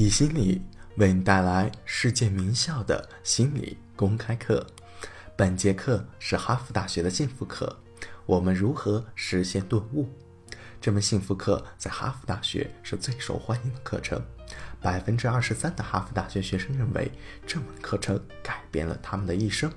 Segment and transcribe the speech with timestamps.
[0.00, 0.62] 以心理
[0.96, 4.66] 为你带来世界名校的心理公开课。
[5.36, 7.78] 本节课是哈佛大学的幸福课，
[8.24, 10.08] 我们如何实现顿悟？
[10.80, 14.18] 这门幸福课在哈佛大学是最受欢迎的课程，
[14.80, 17.12] 百分之二十三的哈佛大学学生认为
[17.46, 19.70] 这门课程改变了他们的一生。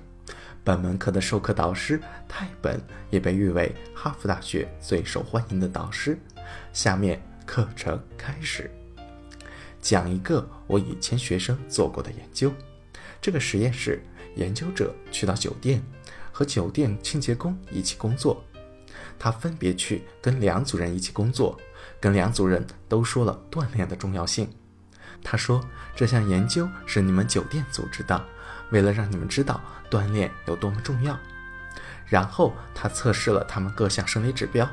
[0.64, 2.80] 本门课的授课导师泰本
[3.10, 6.18] 也被誉为哈佛大学最受欢迎的导师。
[6.72, 8.70] 下面课程开始。
[9.84, 12.50] 讲一个我以前学生做过的研究。
[13.20, 14.02] 这个实验室
[14.34, 15.84] 研究者去到酒店，
[16.32, 18.42] 和酒店清洁工一起工作。
[19.18, 21.60] 他分别去跟两组人一起工作，
[22.00, 24.48] 跟两组人都说了锻炼的重要性。
[25.22, 25.62] 他说
[25.94, 28.24] ：“这项研究是你们酒店组织的，
[28.70, 31.18] 为了让你们知道锻炼有多么重要。”
[32.08, 34.66] 然后他测试了他们各项生理指标，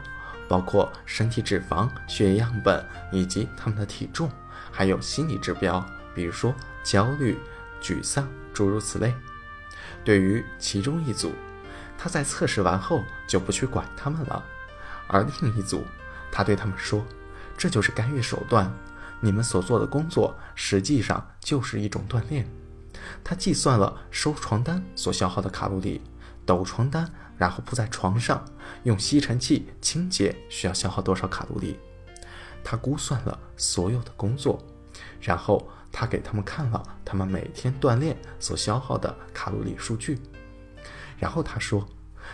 [0.48, 4.32] 包括身体脂肪、血液样本以及他们的体重。
[4.72, 5.86] 还有心理指标，
[6.16, 7.38] 比如说焦虑、
[7.82, 9.14] 沮丧，诸如此类。
[10.04, 11.34] 对于其中一组，
[11.98, 14.42] 他在测试完后就不去管他们了；
[15.08, 15.84] 而另一组，
[16.32, 17.06] 他对他们说
[17.58, 18.72] ：“这就是干预手段，
[19.20, 22.48] 你们所做的工作实际上就是一种锻炼。”
[23.24, 26.02] 他计算了收床单所消耗的卡路里，
[26.46, 28.44] 抖床单然后铺在床上，
[28.84, 31.80] 用吸尘器清洁需要消耗多少卡路里。
[32.64, 34.62] 他估算了所有的工作，
[35.20, 40.20] 然后他给他们看了他们每天锻炼所消耗的卡路里数据，
[41.18, 41.88] 然后他说：“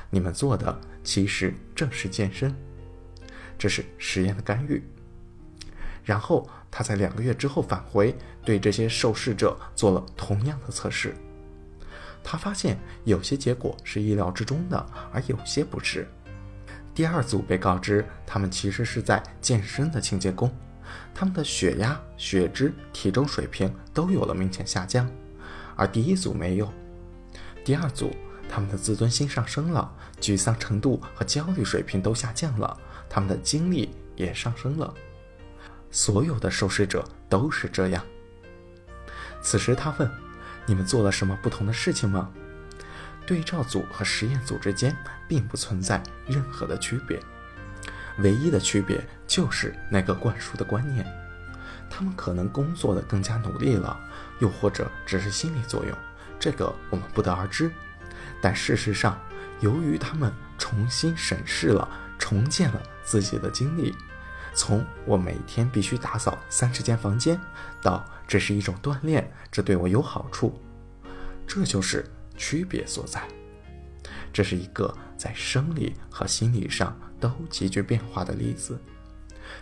[0.09, 2.55] 你们做的其实正是健身，
[3.57, 4.83] 这是实验的干预。”
[6.03, 11.15] 然后他在两个月之后返回，对这些受试者做了同样的测试。
[12.23, 16.07] 他发现有些结果是意料之中的，而有些不是。
[16.97, 20.51] 第二组被告知，他们其实是在健身的清洁工，
[21.13, 25.07] 他们的血压、血脂、体重水平都有了明显下降，
[25.75, 26.73] 而第一组没有。
[27.63, 28.09] 第二组，
[28.49, 32.75] 他们的自尊心上升了，沮丧程度和焦虑水平都下降了，
[33.07, 34.91] 他们的精力也上升了。
[35.91, 38.03] 所有的受试者都是这样。
[39.39, 40.11] 此时他问
[40.65, 42.31] ：“你们做了什么不同的事情吗？”
[43.27, 44.95] 对照组和实验组之间
[45.27, 47.19] 并不存在任何的区别，
[48.19, 51.05] 唯一的区别就是那个灌输的观念。
[51.89, 53.99] 他们可能工作的更加努力了，
[54.39, 55.97] 又或者只是心理作用，
[56.39, 57.69] 这个我们不得而知。
[58.41, 59.19] 但事实上，
[59.59, 63.93] 由于他们重新审视了、重建了自己的经历，
[64.53, 67.39] 从我每天必须打扫三十间房间，
[67.81, 70.61] 到这是一种锻炼，这对我有好处，
[71.45, 72.05] 这就是。
[72.37, 73.27] 区别所在，
[74.31, 78.79] 这是一个在生理和心理上都极具变化的例子，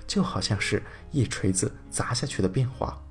[0.05, 3.01] 就好像是一锤子砸下去的变化。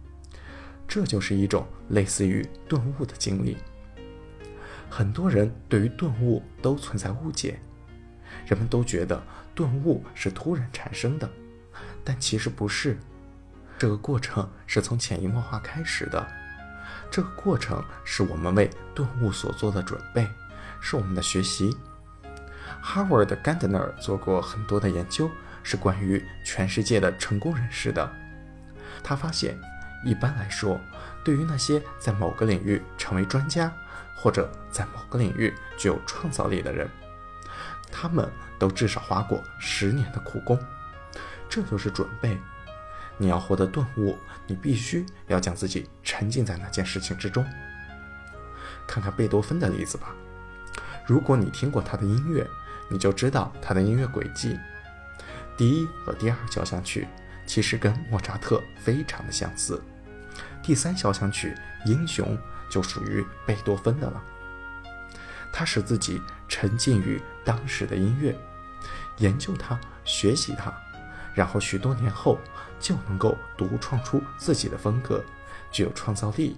[0.87, 3.57] 这就是一种类似于顿悟的经历。
[4.91, 7.59] 很多人对于顿悟都存在误解，
[8.47, 9.21] 人们都觉得
[9.55, 11.29] 顿悟是突然产生的，
[12.05, 12.99] 但其实不是，
[13.79, 16.44] 这个过程是从潜移默化开始的。
[17.15, 20.29] 这个过程是我们为顿悟所做的准备，
[20.81, 21.79] 是我们的学习。
[22.83, 25.31] Howard Gardner 做过很多的研究，
[25.63, 28.11] 是关于全世界的成功人士的。
[29.05, 29.57] 他发现，
[30.05, 30.81] 一般来说，
[31.23, 33.73] 对于那些在某个领域成为专家，
[34.17, 36.91] 或者在某个领域具有创造力的人，
[37.93, 40.59] 他们都至少花过十年的苦功。
[41.49, 42.37] 这就是准备。
[43.17, 44.17] 你要获得顿悟，
[44.47, 47.45] 你必须要将自己沉浸在那件事情之中。
[48.87, 50.15] 看看贝多芬的例子吧。
[51.07, 52.47] 如果你听过他的音乐，
[52.89, 54.59] 你就知道他的音乐轨迹。
[55.57, 57.07] 第一和第二交响曲
[57.47, 59.81] 其实跟莫扎特非常的相似。
[60.63, 61.55] 第三交响曲
[61.89, 62.37] 《英雄》
[62.73, 64.23] 就属于贝多芬的了。
[65.53, 68.37] 他使自己沉浸于当时的音乐，
[69.19, 70.73] 研究它，学习它。
[71.35, 72.39] 然后许多年后
[72.81, 75.23] 就能够独创出自己的风格，
[75.71, 76.57] 具有创造力，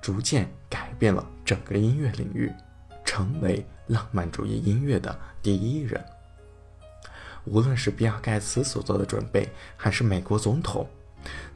[0.00, 2.52] 逐渐改变了整个音乐领域，
[3.04, 6.04] 成为浪漫主义音乐的第一人。
[7.44, 10.86] 无论是比尔盖茨所做的准备，还是美国总统，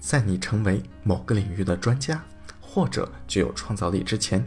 [0.01, 2.23] 在你成为某个领域的专家
[2.61, 4.47] 或者具有创造力之前，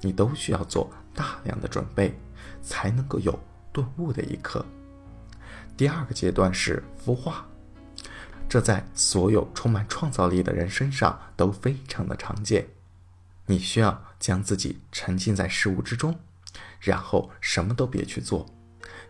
[0.00, 2.16] 你都需要做大量的准备，
[2.62, 3.36] 才能够有
[3.72, 4.64] 顿悟的一刻。
[5.76, 7.44] 第二个阶段是孵化。
[8.54, 12.64] 这在所有充满创造力的人身上都非常的常见。
[13.46, 16.16] 你需要将自己沉浸在事物之中，
[16.78, 18.46] 然后什么都别去做，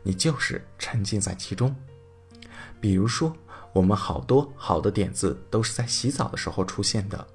[0.03, 1.77] 你就是沉浸在其中。
[2.81, 3.37] 比如说，
[3.75, 7.27] 我们好多好的点子都是在洗澡的时候出现的。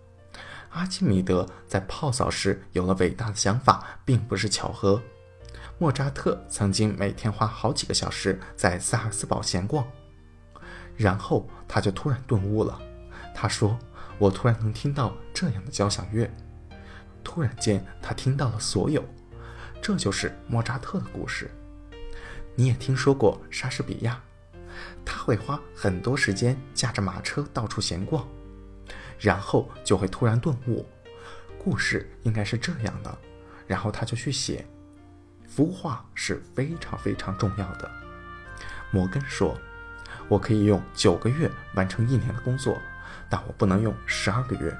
[0.71, 4.99] 阿基米德在泡澡时有了伟大的想法，并不是巧合。
[5.77, 9.85] 莫扎特曾经每天花好几个小时在萨尔斯堡闲逛，
[10.99, 12.77] 然后他就突然顿悟了。
[13.33, 13.79] 他说
[14.19, 16.29] ：“我突然能听到这样的交响乐。”
[17.23, 19.01] 突然间，他听到了所有。
[19.81, 21.49] 这就是莫扎特的故事。
[22.53, 24.21] 你也听说过莎士比亚，
[25.05, 28.27] 他会花很多时间驾着马车到处闲逛。
[29.17, 30.85] 然后就会突然顿悟，
[31.57, 33.17] 故事应该是这样的，
[33.67, 34.65] 然后他就去写。
[35.47, 37.89] 孵化是非常非常重要的。
[38.91, 39.57] 摩根说
[40.29, 42.81] ：“我可以用九个月完成一年的工作，
[43.27, 44.73] 但我不能用十二个月。”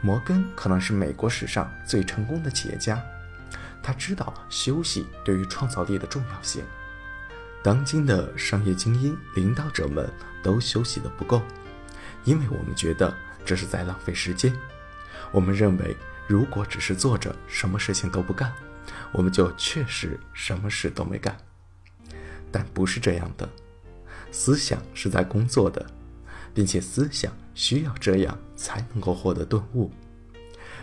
[0.00, 3.02] 摩根可能是美国史上最成功的企业家，
[3.82, 6.62] 他知道休息对于创造力的重要性。
[7.62, 10.08] 当今的商业精英、领导者们
[10.42, 11.42] 都休息的不够。
[12.24, 13.12] 因为我们觉得
[13.44, 14.52] 这是在浪费时间，
[15.32, 15.96] 我们认为
[16.26, 18.52] 如果只是坐着什么事情都不干，
[19.12, 21.36] 我们就确实什么事都没干。
[22.52, 23.48] 但不是这样的，
[24.36, 25.84] 思想是在工作的，
[26.52, 29.90] 并且思想需要这样才能够获得顿悟。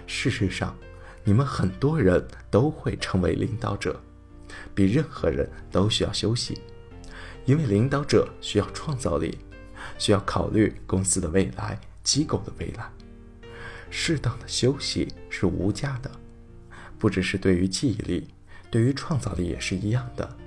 [0.08, 0.76] 事实上，
[1.24, 4.02] 你们很多人都会成为领导者，
[4.74, 6.60] 比任何人都需要休息，
[7.46, 9.38] 因为领导者需要创造力。
[10.00, 12.90] 需要考虑公司的未来、机构的未来。
[13.92, 16.10] 适当的休息是无价的，
[16.98, 18.30] 不只是对于记忆力，
[18.72, 20.38] 对于创造力也是一样的。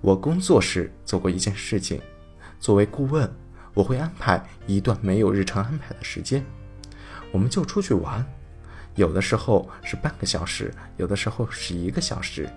[0.00, 2.00] 我工作时做过一件事情，
[2.58, 3.30] 作为顾问，
[3.74, 6.44] 我会安排一段没有日程安排的时间，
[7.30, 8.24] 我们就出去玩，
[8.94, 12.48] 有的时候是半个小时，有的时候是一个小时，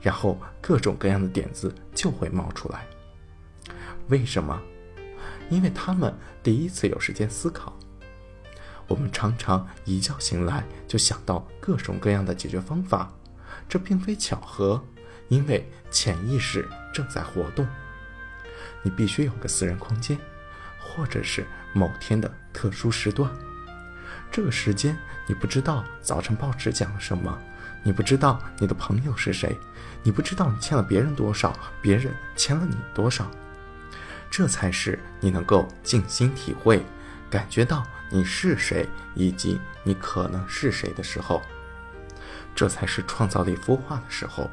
[0.00, 2.86] 然后各种各样的点子就会冒出来。
[4.08, 4.58] 为什么？
[5.50, 7.74] 因为他们第一次有时间思考，
[8.86, 13.12] 我们常常一觉醒来就想到各种各样的解决方法，
[13.68, 14.82] 这并非巧合，
[15.28, 17.66] 因为潜意识正在活动。
[18.82, 20.18] 你必须有个私人空间，
[20.78, 23.30] 或者是某天的特殊时段。
[24.30, 24.96] 这个时间
[25.26, 27.36] 你不知道早晨报纸讲了什么，
[27.82, 29.56] 你不知道你的朋友是谁，
[30.02, 33.30] 你不知道你欠了别人多少，别人欠了你多少。
[34.30, 36.84] 这才是你能够静心体会、
[37.30, 41.42] 感觉到你是谁以及你可能是谁的时候，
[42.54, 44.50] 这才是创造力孵化的时候。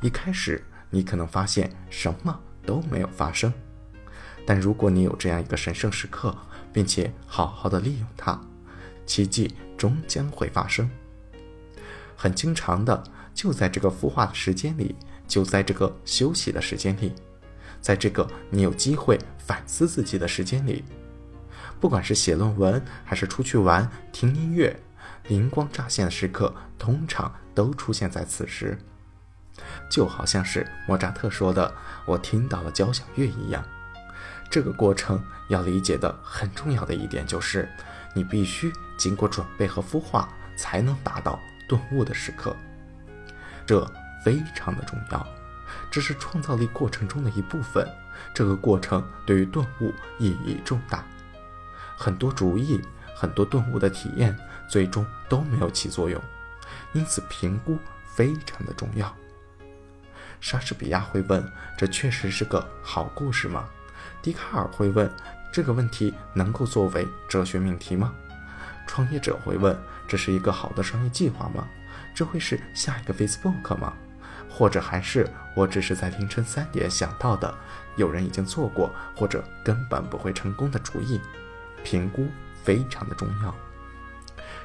[0.00, 3.52] 一开始你可能发现什么都没有发生，
[4.46, 6.36] 但如果你有这样一个神圣时刻，
[6.72, 8.40] 并且好好的利用它，
[9.04, 10.88] 奇迹终将会发生。
[12.16, 13.02] 很经常的，
[13.34, 14.94] 就在这个孵化的时间里，
[15.28, 17.12] 就在这个休息的时间里。
[17.80, 20.84] 在这个你有机会反思自己的时间里，
[21.80, 24.78] 不管是写论文还是出去玩、听音乐，
[25.28, 28.78] 灵光乍现的时刻通常都出现在此时。
[29.88, 31.72] 就好像是莫扎特说的
[32.06, 33.64] ：“我听到了交响乐一样。”
[34.50, 37.68] 这个过程要理解的很重要的一点就是，
[38.14, 42.56] 你必须经过准备和孵化，才能达到顿悟的时刻。
[43.64, 43.88] 这
[44.24, 45.26] 非常的重要。
[45.88, 47.88] 这是创造力过程中的一部分，
[48.34, 51.04] 这个过程对于顿悟意义重大。
[51.96, 52.80] 很多主意、
[53.14, 54.36] 很多顿悟的体验，
[54.68, 56.20] 最终都没有起作用，
[56.92, 59.14] 因此评估非常的重要。
[60.40, 61.44] 莎士比亚会问
[61.76, 63.68] ：“这确实是个好故事吗？”
[64.22, 65.10] 笛卡尔会问
[65.52, 68.12] ：“这个问题能够作为哲学命题吗？”
[68.86, 69.78] 创业者会问
[70.08, 71.68] ：“这是一个好的商业计划吗？
[72.14, 73.92] 这会是下一个 Facebook 吗？”
[74.52, 77.54] 或者还是我只是在凌晨三点想到的，
[77.96, 81.20] 有人已经做过或者根本不会成功的主意，
[81.84, 82.26] 评估
[82.64, 83.54] 非常的重要。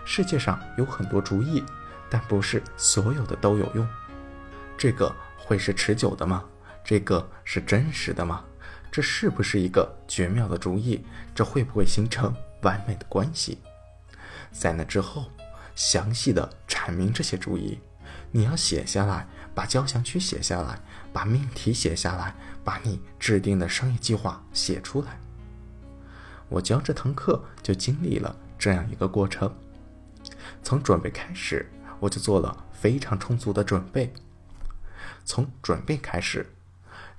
[0.03, 1.63] 世界上有很多主意，
[2.09, 3.87] 但不是所有的都有用。
[4.75, 5.15] 这个
[5.45, 6.43] 会是持久的吗？
[6.83, 8.43] 这个是真实的吗？
[8.91, 11.05] 这是不是一个绝妙的主意？
[11.33, 12.33] 这会不会形成
[12.63, 13.59] 完美的关系？
[14.51, 15.25] 在那之后，
[15.75, 17.79] 详细的阐明这些主意，
[18.31, 19.27] 你要写下来。
[19.55, 20.77] 把交响曲写下来，
[21.13, 25.17] 把命题写下来，把你制定的商业计划写出来。
[26.49, 29.49] 我教这堂课就经历了这样一个过程。
[30.61, 31.71] 从准备开始，
[32.01, 34.11] 我就做了非常充足的准备。
[35.23, 36.53] 从准备开始，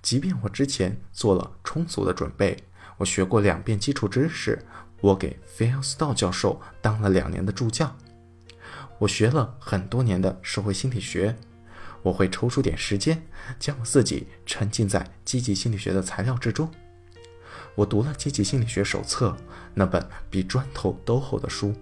[0.03, 2.65] 即便我之前做了充足的准备，
[2.99, 4.65] 我学过两遍基础知识，
[5.01, 7.97] 我给菲尔斯道教授当了两年的助教，
[8.99, 11.37] 我学了很多年的社会心理学。
[12.03, 13.27] 我会抽出点时间，
[13.59, 16.71] 将我自己沉浸在积极心理学的材料之中。
[17.75, 19.31] 我读了《积极心理学手册》
[19.75, 21.75] 那本比砖头都厚的书，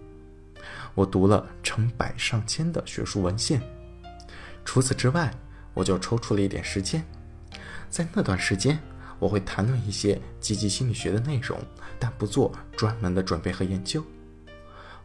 [0.95, 3.61] 我读了成百上千的学术文献。
[4.65, 5.31] 除此之外，
[5.75, 7.05] 我就抽出了一点时间，
[7.91, 8.81] 在那段时间，
[9.19, 11.61] 我会谈论一些积极心理学的内容，
[11.99, 14.03] 但不做专门的准备和研究。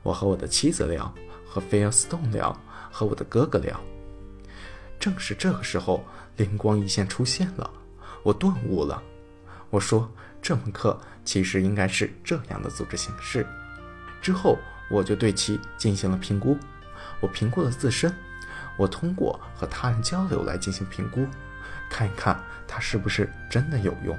[0.03, 1.13] 我和我的妻子聊，
[1.45, 2.55] 和菲尔斯顿聊，
[2.91, 3.79] 和我的哥哥聊。
[4.99, 6.05] 正是这个时候，
[6.37, 7.69] 灵光一现出现了，
[8.21, 9.01] 我顿悟了。
[9.69, 10.11] 我说，
[10.41, 13.45] 这门课其实应该是这样的组织形式。
[14.21, 14.57] 之后，
[14.91, 16.57] 我就对其进行了评估。
[17.19, 18.13] 我评估了自身。
[18.79, 21.27] 我通过和他人交流来进行评估，
[21.89, 24.17] 看一看它是不是真的有用。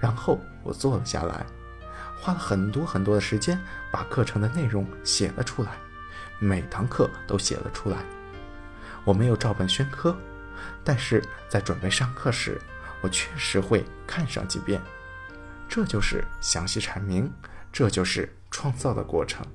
[0.00, 1.46] 然后我坐了下来，
[2.20, 3.56] 花了很多很多的时间
[3.92, 5.70] 把课程的内容写了出来，
[6.40, 7.98] 每堂课都写了出来。
[9.04, 10.16] 我没有照本宣科，
[10.82, 12.60] 但是在准备上课时，
[13.00, 14.82] 我确实会看上几遍。
[15.68, 17.32] 这就是详细阐明，
[17.72, 19.46] 这就是创造的过程。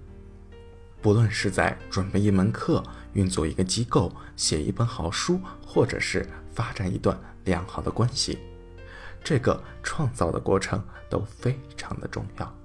[1.02, 2.82] 不论是在准备一门课、
[3.14, 8.40] 运作一个机构、写一本好书，或者是发展一段良好的关系，
[9.24, 12.56] 这个创造的过程都非常的重要。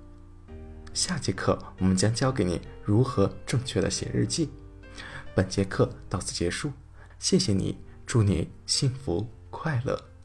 [0.95, 4.50] 下节课我们将教给你如何正确的写日记。
[5.35, 6.73] 本节课到此结束，
[7.19, 10.18] 谢谢你，祝你幸福快乐。